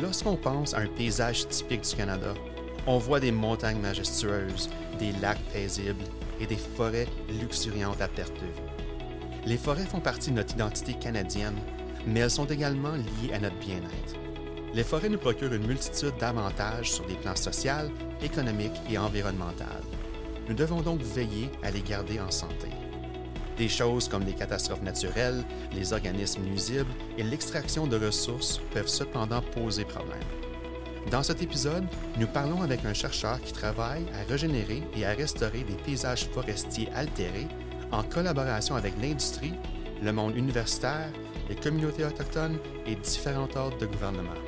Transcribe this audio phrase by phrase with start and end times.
[0.00, 2.34] Lorsqu'on pense à un paysage typique du Canada,
[2.86, 6.04] on voit des montagnes majestueuses, des lacs paisibles
[6.40, 7.06] et des forêts
[7.40, 9.46] luxuriantes à perte de vue.
[9.46, 11.56] Les forêts font partie de notre identité canadienne,
[12.06, 14.16] mais elles sont également liées à notre bien-être.
[14.74, 17.88] Les forêts nous procurent une multitude d'avantages sur des plans social,
[18.20, 19.82] économiques et environnemental.
[20.48, 22.68] Nous devons donc veiller à les garder en santé.
[23.56, 29.42] Des choses comme les catastrophes naturelles, les organismes nuisibles et l'extraction de ressources peuvent cependant
[29.42, 30.18] poser problème.
[31.10, 31.84] Dans cet épisode,
[32.18, 36.88] nous parlons avec un chercheur qui travaille à régénérer et à restaurer des paysages forestiers
[36.94, 37.46] altérés
[37.92, 39.54] en collaboration avec l'industrie,
[40.02, 41.10] le monde universitaire,
[41.48, 44.43] les communautés autochtones et différents ordres de gouvernement.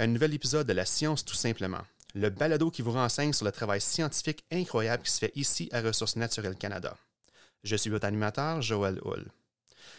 [0.00, 1.82] Un nouvel épisode de La Science tout simplement,
[2.14, 5.82] le balado qui vous renseigne sur le travail scientifique incroyable qui se fait ici à
[5.82, 6.96] Ressources naturelles Canada.
[7.64, 9.26] Je suis votre animateur, Joël Hull.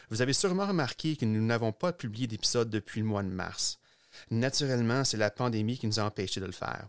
[0.10, 3.78] Vous avez sûrement remarqué que nous n'avons pas publié d'épisode depuis le mois de mars.
[4.32, 6.88] Naturellement, c'est la pandémie qui nous a empêchés de le faire.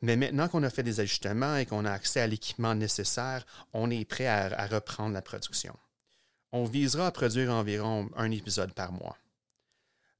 [0.00, 3.88] Mais maintenant qu'on a fait des ajustements et qu'on a accès à l'équipement nécessaire, on
[3.88, 5.76] est prêt à reprendre la production.
[6.50, 9.16] On visera à produire environ un épisode par mois.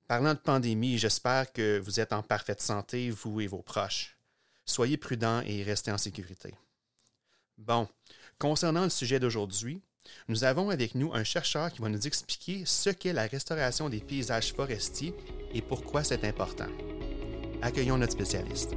[0.08, 4.17] Parlant de pandémie, j'espère que vous êtes en parfaite santé, vous et vos proches.
[4.64, 6.55] Soyez prudents et restez en sécurité.
[7.56, 7.89] Bon,
[8.39, 9.81] concernant le sujet d'aujourd'hui,
[10.28, 14.00] nous avons avec nous un chercheur qui va nous expliquer ce qu'est la restauration des
[14.00, 15.14] paysages forestiers
[15.55, 16.69] et pourquoi c'est important.
[17.62, 18.75] Accueillons notre spécialiste.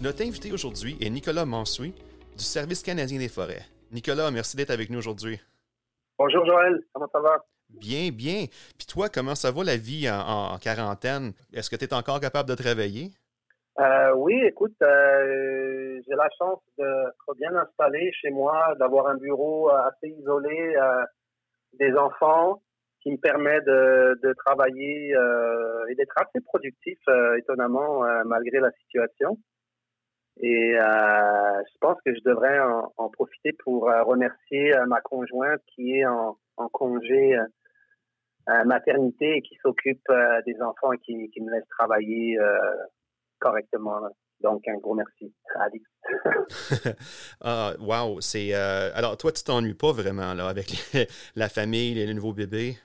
[0.00, 1.92] Notre invité aujourd'hui est Nicolas Mansoui
[2.38, 3.66] du Service canadien des forêts.
[3.90, 5.40] Nicolas, merci d'être avec nous aujourd'hui.
[6.18, 7.44] Bonjour Joël, comment ça va?
[7.68, 8.46] Bien, bien.
[8.78, 11.32] Puis toi, comment ça va la vie en, en quarantaine?
[11.52, 13.10] Est-ce que tu es encore capable de travailler?
[13.80, 19.70] Euh, oui, écoute, euh, j'ai la chance d'être bien installé chez moi, d'avoir un bureau
[19.70, 21.04] assez isolé, euh,
[21.74, 22.62] des enfants
[23.02, 28.58] qui me permet de, de travailler euh, et d'être assez productif, euh, étonnamment, euh, malgré
[28.60, 29.38] la situation.
[30.40, 32.58] Et je pense que je devrais
[32.96, 36.36] en, profiter pour remercier ma conjointe qui est en,
[36.72, 37.36] congé
[38.64, 40.06] maternité et qui s'occupe
[40.46, 42.38] des enfants et qui, qui laisse travailler
[43.40, 44.00] correctement.
[44.40, 45.82] Donc, un gros merci Alice.
[47.40, 48.20] ah, wow.
[48.20, 50.72] C'est, euh, alors, toi, tu t'ennuies pas vraiment là, avec
[51.36, 52.76] la famille, les, les nouveaux bébés?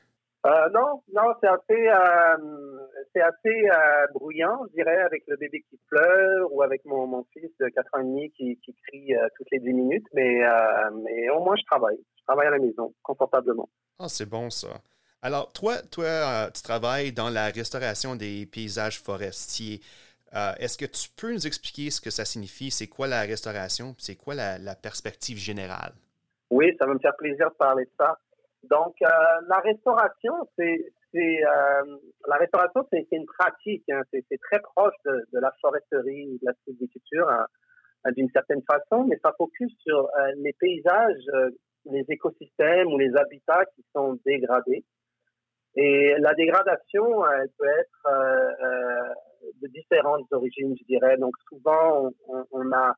[0.46, 5.64] Euh, non, non, c'est assez, euh, c'est assez euh, bruyant, je dirais, avec le bébé
[5.70, 9.14] qui pleure ou avec mon, mon fils de 4 ans et demi qui, qui crie
[9.38, 10.06] toutes les 10 minutes.
[10.14, 10.42] Mais,
[11.04, 11.98] mais au moins, je travaille.
[12.18, 13.70] Je travaille à la maison, confortablement.
[14.00, 14.82] Ah, c'est bon ça.
[15.22, 19.80] Alors, toi, toi, tu travailles dans la restauration des paysages forestiers.
[20.34, 22.70] Est-ce que tu peux nous expliquer ce que ça signifie?
[22.70, 23.96] C'est quoi la restauration?
[23.98, 25.94] C'est quoi la, la, perspective générale?
[26.50, 28.18] Oui, ça va me faire plaisir de parler de ça.
[28.64, 29.08] Donc, euh,
[29.48, 30.80] la restauration, c'est
[31.16, 31.98] euh,
[32.28, 33.84] la restauration, c'est une pratique.
[33.90, 37.46] Hein, c'est très proche de, de, la foresterie, de la sylviculture hein,
[38.16, 41.24] d'une certaine façon, mais ça focus sur euh, les paysages,
[41.86, 44.84] les écosystèmes ou les habitats qui sont dégradés.
[45.76, 49.14] Et la dégradation, elle peut être euh,
[49.62, 51.18] de différentes origines, je dirais.
[51.18, 52.94] Donc souvent, on, on a,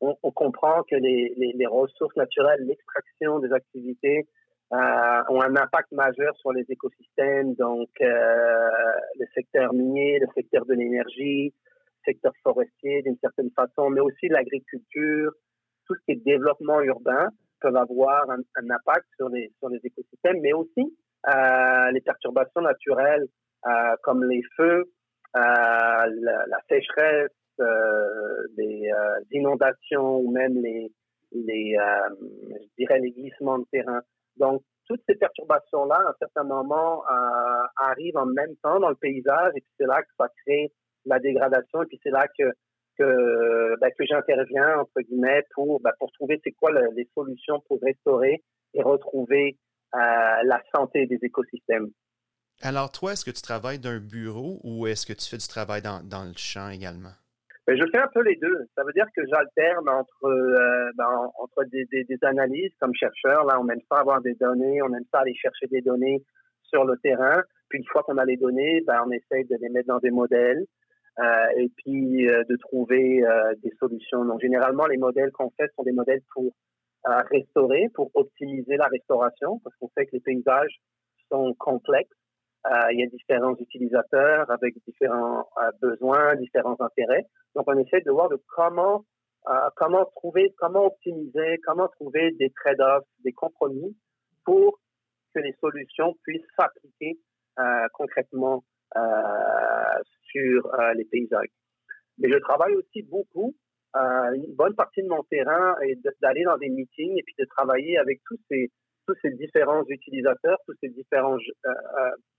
[0.00, 4.26] on, on, comprend que les, les, les ressources naturelles, l'extraction des activités
[4.72, 7.54] euh, ont un impact majeur sur les écosystèmes.
[7.54, 8.68] Donc euh,
[9.18, 14.28] le secteur minier, le secteur de l'énergie, le secteur forestier d'une certaine façon, mais aussi
[14.28, 15.32] l'agriculture,
[15.86, 17.28] tout ce qui est développement urbain
[17.60, 18.40] peuvent avoir un,
[18.70, 20.96] impact sur les sur les écosystèmes, mais aussi
[21.28, 23.26] euh, les perturbations naturelles
[23.66, 24.84] euh, comme les feux,
[25.36, 27.30] euh, la, la, sécheresse,
[28.56, 28.90] les
[29.32, 30.92] inondations ou même les,
[31.32, 34.02] les je dirais les glissements de terrain.
[34.36, 37.02] Donc toutes ces perturbations-là, à un certain moment,
[37.76, 40.72] arrivent en même temps dans le paysage et puis c'est là que ça crée
[41.04, 42.44] la dégradation et puis c'est là que
[42.98, 47.78] que, ben, j'interviens entre guillemets pour ben, pour trouver c'est quoi le, les solutions pour
[47.82, 48.42] restaurer
[48.72, 49.58] et retrouver
[49.94, 51.88] euh, la santé des écosystèmes.
[52.62, 55.82] Alors, toi, est-ce que tu travailles d'un bureau ou est-ce que tu fais du travail
[55.82, 57.12] dans, dans le champ également?
[57.66, 58.66] Ben, je fais un peu les deux.
[58.76, 63.44] Ça veut dire que j'alterne entre, euh, ben, entre des, des, des, analyses comme chercheur.
[63.44, 66.22] Là, on aime ça avoir des données, on aime ça aller chercher des données
[66.62, 67.42] sur le terrain.
[67.68, 70.12] Puis une fois qu'on a les données, ben, on essaye de les mettre dans des
[70.12, 70.64] modèles.
[71.56, 73.24] et puis de trouver
[73.62, 74.24] des solutions.
[74.24, 76.52] Donc généralement, les modèles qu'on fait sont des modèles pour
[77.30, 80.76] restaurer, pour optimiser la restauration, parce qu'on sait que les paysages
[81.30, 82.25] sont complexes.
[82.92, 85.48] Il y a différents utilisateurs avec différents
[85.80, 87.26] besoins, différents intérêts.
[87.54, 89.04] Donc on essaie de voir de comment
[89.76, 93.96] comment trouver, comment optimiser, comment trouver des trade-offs, des compromis
[94.44, 94.80] pour
[95.34, 97.18] que les solutions puissent s'appliquer
[97.58, 98.64] euh, concrètement
[98.96, 99.00] euh,
[100.30, 101.48] sur euh, les paysages.
[102.18, 103.54] Mais je travaille aussi beaucoup.
[103.94, 107.98] une bonne partie de mon terrain est d'aller dans des meetings et puis de travailler
[107.98, 108.70] avec tous ces
[109.06, 111.40] tous ces différents utilisateurs, tous ces différentes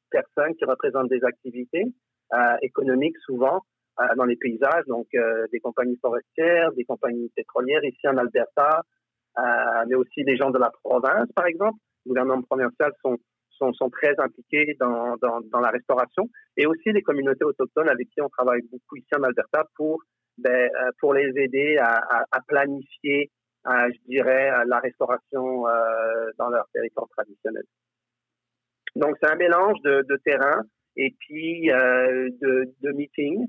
[0.09, 1.85] personnes qui représentent des activités
[2.61, 3.61] économiques souvent
[4.15, 5.07] dans les paysages, donc
[5.51, 8.81] des compagnies forestières, des compagnies pétrolières ici en Alberta,
[9.87, 11.77] mais aussi des gens de la province, par exemple.
[12.05, 13.17] Gouvernements provinciaux sont,
[13.57, 16.29] sont, sont très impliqués dans, dans, la restauration.
[16.55, 20.01] Et aussi les communautés autochtones avec qui on travaille beaucoup ici en Alberta pour,
[20.37, 23.29] ben, euh, pour les aider à, planifier,
[23.65, 25.71] je dirais, la restauration euh,
[26.49, 27.63] dans leur territoire traditionnel.
[28.95, 30.63] Donc, c'est un mélange de, de, terrain
[30.95, 33.45] et puis euh, de, de meetings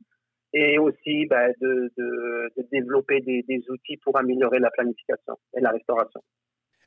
[0.52, 5.60] et aussi ben, de, de, de, développer des, des outils pour améliorer la planification et
[5.60, 6.22] la restauration.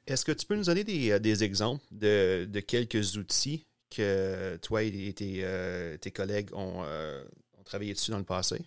[0.07, 5.13] Est-ce que tu peux nous donner des, euh, exemples de, quelques outils que toi et
[5.13, 7.23] tes, euh, collègues euh,
[7.57, 8.57] ont, travaillé dessus dans le passé?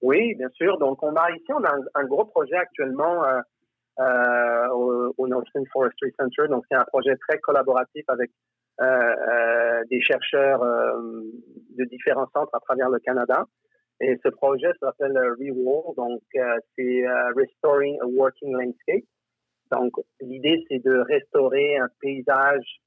[0.00, 0.78] Oui, bien sûr.
[0.78, 3.22] Donc, on a ici, on a un, gros projet actuellement
[3.98, 6.48] au, au Northern Forestry Center.
[6.48, 8.30] Donc, c'est un projet très collaboratif avec
[9.90, 13.44] des chercheurs de différents centres à travers le Canada.
[14.00, 15.94] Et ce projet s'appelle ReWall.
[15.96, 17.04] Donc, c'est
[17.36, 19.04] Restoring a Working Landscape.
[19.70, 22.80] Donc, l'idée, c'est de restaurer un paysage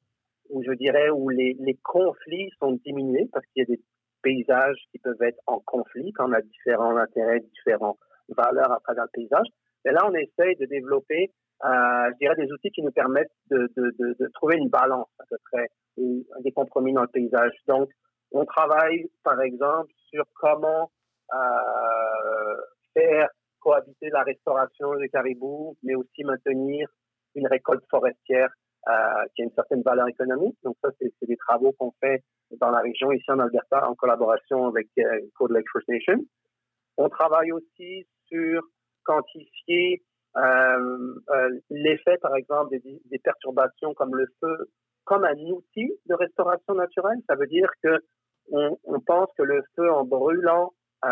[0.49, 3.81] où je dirais où les, les conflits sont diminués parce qu'il y a des
[4.21, 7.97] paysages qui peuvent être en conflit quand on a différents intérêts, différentes
[8.29, 9.47] valeurs à travers le paysage.
[9.85, 11.31] Et là, on essaye de développer,
[11.63, 11.67] euh,
[12.13, 15.23] je dirais, des outils qui nous permettent de, de, de, de, trouver une balance à
[15.29, 15.67] peu près,
[15.97, 17.53] des compromis dans le paysage.
[17.67, 17.89] Donc,
[18.31, 20.91] on travaille, par exemple, sur comment
[21.33, 22.55] euh,
[22.93, 23.29] faire
[23.59, 26.87] cohabiter la restauration des caribous, mais aussi maintenir
[27.33, 28.49] une récolte forestière
[28.87, 30.55] euh, qui a une certaine valeur économique.
[30.63, 32.23] Donc ça, c'est des travaux qu'on fait
[32.59, 36.23] dans la région ici en Alberta en collaboration avec euh, Code Lake First Nation.
[36.97, 38.61] On travaille aussi sur
[39.05, 40.03] quantifier
[40.37, 44.69] euh, euh, l'effet, par exemple, des, perturbations comme le feu,
[45.05, 47.19] comme un outil de restauration naturelle?
[47.29, 48.03] Ça veut dire que
[48.51, 50.73] on, pense que le feu, en brûlant
[51.03, 51.07] euh,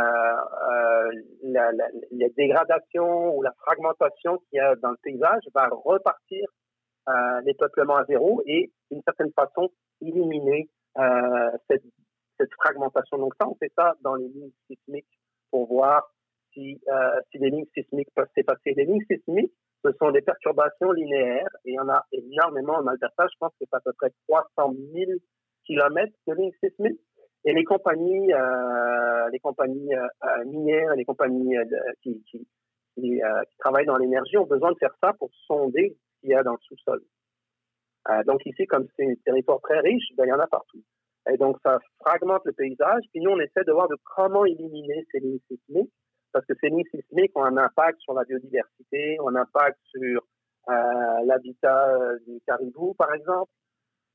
[1.43, 6.47] la, la, la, dégradation ou la fragmentation qu'il y a dans le paysage va repartir
[7.43, 9.69] les peuplements à zéro et d'une certaine façon
[9.99, 10.69] éliminer
[11.67, 11.83] cette,
[12.39, 13.17] cette, fragmentation.
[13.17, 15.19] Donc ça, on fait ça dans les lignes sismiques
[15.51, 16.12] pour voir
[16.53, 18.73] si, euh, si les lignes sismiques peuvent s'effacer.
[18.75, 19.53] Les lignes sismiques,
[19.83, 23.25] ce sont des perturbations linéaires et il y en a énormément en Alberta.
[23.31, 25.11] Je pense que c'est à peu près 300 000
[25.65, 26.99] kilomètres de lignes sismiques.
[27.45, 31.65] Et les compagnies, euh, les compagnies euh, euh minières, les compagnies euh,
[32.01, 32.41] qui,
[32.99, 36.43] euh, travaillent dans l'énergie ont besoin de faire ça pour sonder ce qu'il y a
[36.43, 37.01] dans le sous-sol.
[38.25, 40.81] donc ici, comme c'est un territoire très riche, ben, il y en a partout.
[41.31, 43.03] Et donc ça fragmente le paysage.
[43.11, 45.91] Puis nous, on essaie de voir comment éliminer ces lignes sismiques,
[46.33, 50.21] parce que ces lignes sismiques ont un impact sur la biodiversité, ont un impact sur
[51.25, 53.51] l'habitat du caribou, par exemple.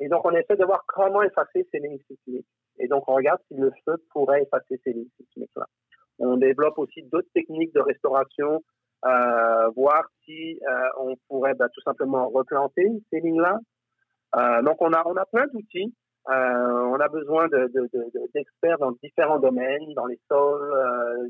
[0.01, 2.47] Et donc on essaie de voir comment effacer ces lignes sismiques.
[2.79, 5.67] Et donc, on regarde si le feu pourrait effacer ces lignes sismiques-là.
[6.21, 8.63] On développe aussi d'autres techniques de restauration,
[9.05, 13.59] euh, voir si euh, on pourrait bah, tout simplement replanter ces lignes-là.
[14.37, 15.95] Euh, donc, on a, on a plein d'outils.
[16.29, 21.29] Euh, on a besoin d'experts de, de, dans différents domaines, dans les sols, euh,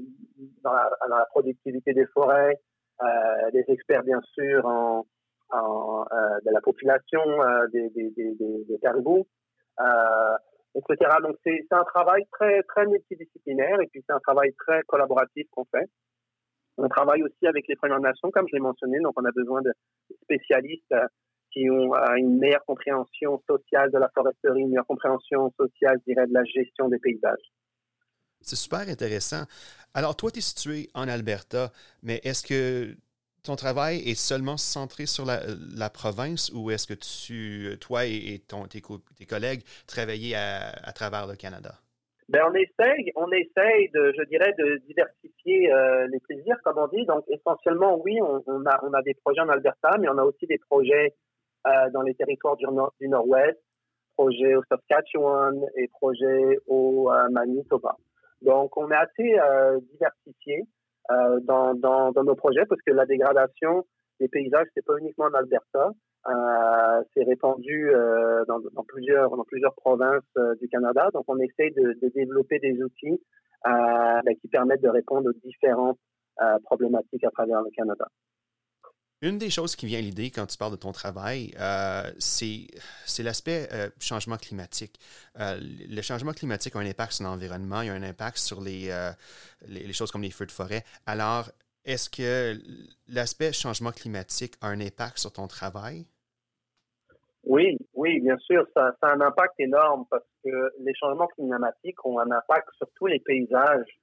[0.64, 2.58] dans la, productivité des forêts,
[3.02, 5.04] euh, des experts bien sûr en,
[5.52, 7.20] de la population
[7.72, 9.26] des, des, caribous.
[10.74, 10.96] Etc.
[11.22, 15.64] Donc c'est un travail très très multidisciplinaire et puis c'est un travail très collaboratif qu'on
[15.64, 15.86] fait.
[16.76, 19.62] On travaille aussi avec les Premières Nations, comme je l'ai mentionné, donc on a besoin
[19.62, 19.72] de
[20.22, 20.94] spécialistes
[21.52, 26.12] qui ont euh, une meilleure compréhension sociale de la foresterie, une meilleure compréhension sociale, je
[26.12, 27.52] dirais, de la gestion des paysages.
[28.40, 29.44] C'est super intéressant.
[29.94, 32.94] Alors, toi, tu es situé en Alberta, mais est-ce que
[33.42, 38.66] ton travail est seulement centré sur la, province ou est-ce que tu, toi et, ton,
[38.66, 38.80] tes,
[39.26, 41.74] collègues travaillez à, travers le Canada?
[42.28, 46.86] Ben, on essaye, on essaye de, je dirais, de diversifier euh, les plaisirs, comme on
[46.88, 47.06] dit.
[47.06, 50.46] Donc, essentiellement, oui, on, a, on a des projets en Alberta, mais on a aussi
[50.46, 51.14] des projets
[51.92, 53.58] dans les territoires du, nord, du Nord-Ouest,
[54.18, 57.96] projets au Saskatchewan et projets au euh, Manitoba.
[58.42, 60.64] Donc, on est assez euh, diversifié
[61.10, 63.84] euh, dans, dans, nos projets parce que la dégradation
[64.20, 65.92] des paysages, c'est pas uniquement en Alberta.
[66.26, 71.08] Euh, c'est répandu euh, dans, plusieurs, dans plusieurs provinces euh, du Canada.
[71.14, 73.22] Donc, on essaie de, développer des outils
[73.66, 75.98] euh, ben, qui permettent de répondre aux différentes
[76.64, 78.06] problématiques à travers le Canada.
[79.20, 82.68] Une des choses qui vient à l'idée quand tu parles de ton travail, euh, c'est
[83.18, 84.96] l'aspect euh, changement climatique.
[85.40, 88.90] Euh, le changement climatique a un impact sur l'environnement, il a un impact sur les,
[89.66, 90.84] les, choses comme les feux de forêt.
[91.04, 91.46] Alors,
[91.84, 92.60] est-ce que
[93.08, 96.06] l'aspect changement climatique a un impact sur ton travail?
[97.42, 102.20] Oui, oui, bien sûr, ça, a un impact énorme parce que les changements climatiques ont
[102.20, 103.98] un impact sur tous les paysages,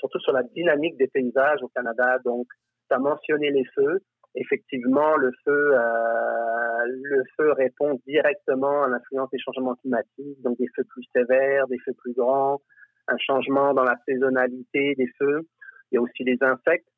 [0.00, 2.18] surtout sur la dynamique des paysages au Canada.
[2.24, 2.48] Donc,
[2.88, 4.02] tu as mentionné les feux
[4.34, 10.68] effectivement, le feu, euh, le feu répond directement à l'influence des changements climatiques, donc des
[10.74, 12.60] feux plus sévères, des feux plus grands,
[13.08, 15.42] un changement dans la saisonnalité des feux.
[15.90, 16.88] Il y a aussi les insectes,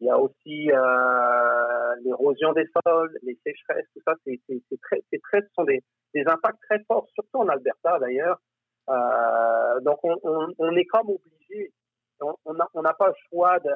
[0.00, 4.40] il y a aussi euh, l'érosion des sols, les sécheresses, tout ça, c'est
[4.82, 5.82] très, c'est très, ce sont des,
[6.14, 8.38] des impacts très forts, surtout en Alberta d'ailleurs.
[8.90, 11.72] Euh, donc on, on, on, est comme obligé,
[12.20, 13.70] on n'a on pas le choix de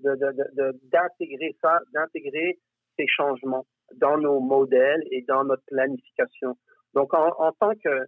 [0.00, 2.58] d'intégrer ça, d'intégrer
[2.98, 6.56] ces changements dans nos modèles et dans notre planification.
[6.94, 8.06] Donc, en, tant que,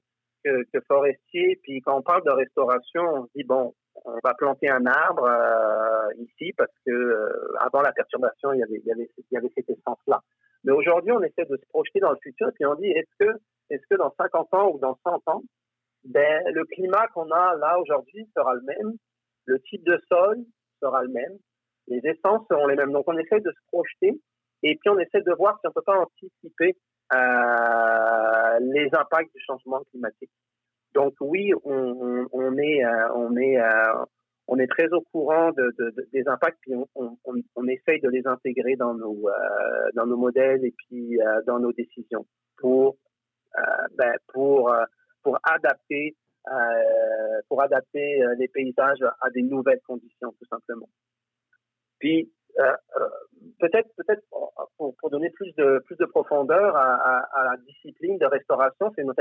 [0.89, 4.87] forestier, puis quand on parle de restauration, on se dit, bon, on va planter un
[4.87, 9.11] arbre euh, ici parce que euh, avant la perturbation, il y avait, il y avait,
[9.19, 10.21] il y avait cette essence-là.
[10.65, 13.39] Mais aujourd'hui, on essaie de se projeter dans le futur, puis on dit, est-ce que,
[13.71, 15.43] est-ce que dans 50 ans ou dans 100 ans,
[16.05, 18.95] ben, le climat qu'on a là aujourd'hui sera le même,
[19.47, 20.39] le type de sol
[20.81, 21.39] sera le même,
[21.91, 22.93] les essences seront les mêmes.
[22.93, 24.21] Donc, on essaie de se projeter
[24.63, 26.77] et puis on essaie de voir si on peut pas anticiper
[27.15, 30.31] euh, les impacts du changement climatique.
[30.95, 34.05] Donc oui, on, est, euh, on est, euh,
[34.49, 37.17] on est très au courant de, de, des impacts, puis on, on,
[37.55, 41.61] on, essaye de les intégrer dans nos, euh, dans nos modèles et puis euh, dans
[41.61, 42.27] nos décisions
[42.59, 42.97] pour,
[43.97, 44.73] ben, pour,
[45.23, 46.17] pour adapter,
[47.49, 50.89] pour adapter les paysages à des nouvelles conditions, tout simplement.
[52.01, 53.09] Puis euh, euh,
[53.61, 58.19] peut-être peut-être pour, pour, donner plus de plus de profondeur à, à, à la discipline
[58.19, 59.13] de restauration, c'est une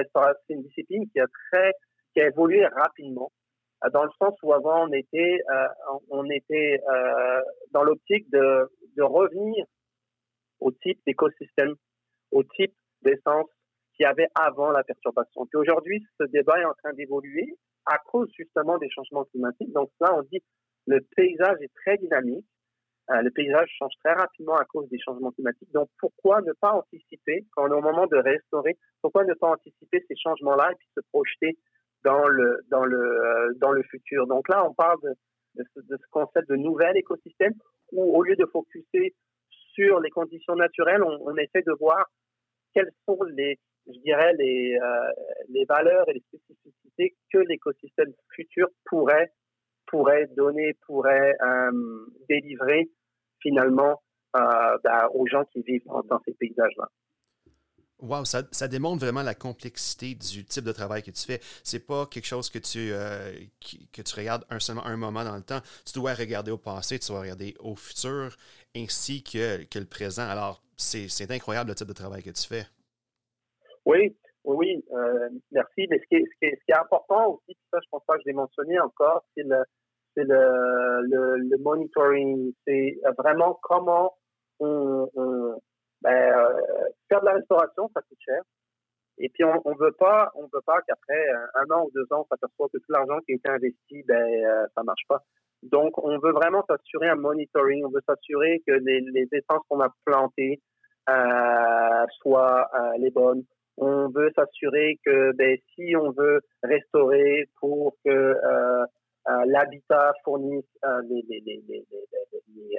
[0.49, 1.73] une discipline qui a très
[2.13, 3.31] qui a évolué rapidement
[3.85, 5.67] euh, dans le sens où avant on était euh,
[6.09, 9.65] on était euh, dans l'optique de de revenir
[10.59, 11.75] au type d'écosystème,
[12.31, 13.47] au type d'essence
[13.95, 15.45] qu'il y avait avant la perturbation.
[15.45, 17.55] Puis aujourd'hui, ce débat est en train d'évoluer
[17.85, 19.71] à cause justement des changements climatiques.
[19.71, 20.41] Donc là, on dit
[20.87, 22.45] le paysage est très dynamique
[23.09, 25.71] le paysage change très rapidement à cause des changements climatiques.
[25.71, 29.51] Donc, pourquoi ne pas anticiper, quand on est au moment de restaurer, pourquoi ne pas
[29.51, 31.57] anticiper ces changements-là et puis se projeter
[32.03, 34.27] dans le, dans le, euh, dans le futur?
[34.27, 35.15] Donc là, on parle de,
[35.55, 37.53] de, ce, concept de nouvel écosystème
[37.91, 39.15] où, au lieu de focuser
[39.73, 42.05] sur les conditions naturelles, on, on essaie de voir
[42.75, 45.11] quelles sont les, je dirais, les, euh,
[45.49, 49.31] les valeurs et les spécificités que l'écosystème futur pourrait
[49.89, 52.89] pourrait donner, pourrait euh, délivrer
[53.41, 54.01] finalement
[54.35, 56.87] euh, ben, aux gens qui vivent dans, ces paysages-là.
[58.01, 61.39] Wow, ça, ça, démontre vraiment la complexité du type de travail que tu fais.
[61.63, 63.33] C'est pas quelque chose que tu, euh,
[63.91, 65.59] que tu regardes un, seulement un moment dans le temps.
[65.85, 68.37] Tu dois regarder au passé, tu dois regarder au futur,
[68.75, 70.29] ainsi que, que le présent.
[70.29, 72.65] Alors, c'est incroyable le type de travail que tu fais.
[73.85, 74.15] Oui,
[74.45, 75.87] oui, euh, merci.
[75.89, 78.03] Mais ce qui, est, ce, qui est, ce qui est important aussi, ça, je pense
[78.05, 79.63] pas que je l'ai mentionné encore, c'est le,
[80.15, 84.13] c'est le, le, le, monitoring, c'est vraiment comment
[84.59, 85.07] on,
[86.01, 86.61] ben, euh,
[87.07, 88.41] faire de la restauration, ça coûte cher.
[89.19, 90.31] Et puis on, on veut pas,
[90.65, 93.49] pas qu'après un an ou deux ans, on s'aperçoit que tout l'argent qui a été
[93.49, 95.21] investi, ben euh, ça marche pas.
[95.63, 99.81] Donc on veut vraiment s'assurer un monitoring, on veut s'assurer que les, les essences qu'on
[99.81, 100.61] a plantées
[101.09, 103.43] euh, soient euh, les bonnes.
[103.77, 108.85] On veut s'assurer que ben, si on veut restaurer pour que euh, euh,
[109.45, 111.85] l'habitat euh, les, les, les, les,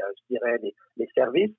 [0.01, 1.57] euh, services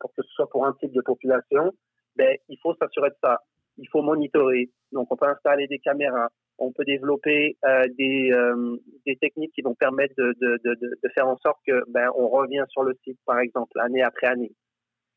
[0.00, 1.72] pour que ce soit pour un type de population,
[2.16, 3.40] ben, il faut s'assurer de ça.
[3.76, 4.70] Il faut monitorer.
[4.92, 6.28] Donc, on peut installer des caméras.
[6.58, 7.56] On peut développer
[7.96, 8.32] des,
[9.06, 12.94] des techniques qui vont permettre de, faire en sorte que ben, on revient sur le
[13.04, 14.52] site, par exemple, année après année.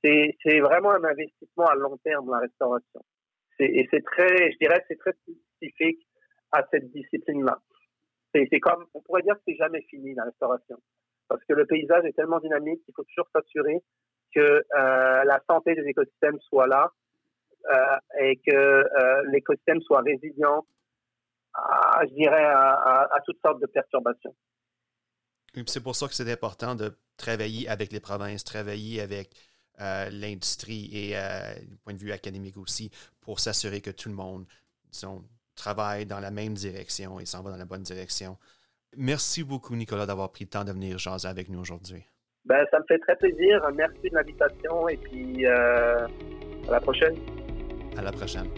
[0.04, 3.02] C'est, vraiment un investissement à long terme, la restauration.
[3.60, 6.08] Et c'est très, je dirais, c'est très spécifique
[6.52, 7.60] à cette discipline-là
[8.34, 10.78] c'est comme, on pourrait dire que c'est jamais fini la restauration.
[11.28, 13.82] Parce que le paysage est tellement dynamique qu'il faut toujours s'assurer
[14.34, 14.64] que euh,
[15.24, 16.92] la santé des écosystèmes soit là
[17.70, 20.66] euh, et que euh, l'écosystème soit résilient
[21.54, 24.34] à, je dirais, à, toutes sortes de perturbations.
[25.68, 29.36] C'est pour ça que c'est important de travailler avec les provinces, travailler avec
[29.82, 31.16] euh, l'industrie et
[31.68, 34.46] du point de vue académique aussi, pour s'assurer que tout le monde
[34.92, 35.24] disons,
[35.56, 38.38] travaille dans la même direction et s'en va dans la bonne direction.
[38.98, 42.04] Merci beaucoup, Nicolas, d'avoir pris le temps de venir jaser avec nous aujourd'hui.
[42.46, 43.62] Ben, ça me fait très plaisir.
[43.76, 46.08] Merci de l'invitation et puis euh,
[46.68, 47.16] à la prochaine.
[47.98, 48.50] À la prochaine.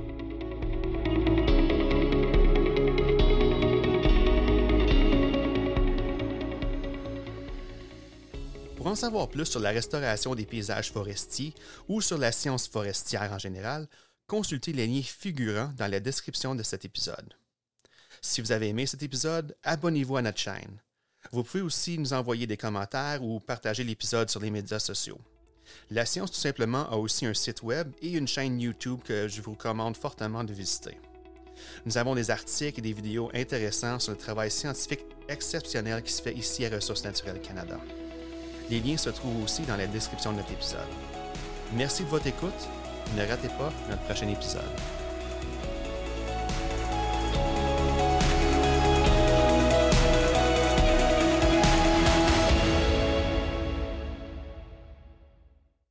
[8.78, 11.54] Pour en savoir plus sur la restauration des paysages forestiers
[11.88, 13.88] ou sur la science forestière en général,
[14.28, 17.34] consultez les liens figurants dans la description de cet épisode.
[18.22, 20.80] Si vous avez aimé cet épisode, abonnez-vous à notre chaîne.
[21.32, 25.20] Vous pouvez aussi nous envoyer des commentaires ou partager l'épisode sur les médias sociaux.
[25.90, 29.42] La Science tout simplement a aussi un site web et une chaîne YouTube que je
[29.42, 30.98] vous recommande fortement de visiter.
[31.86, 36.22] Nous avons des articles et des vidéos intéressants sur le travail scientifique exceptionnel qui se
[36.22, 37.80] fait ici à Ressources naturelles Canada.
[38.70, 40.80] Les liens se trouvent aussi dans la description de notre épisode.
[41.74, 42.83] Merci de votre écoute.
[43.16, 44.62] Ne ratez pas notre prochain épisode.